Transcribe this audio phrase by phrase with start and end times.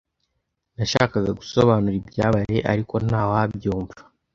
[0.75, 3.99] Nashakaga gusobanura ibyabaye, ariko ntawabyumva.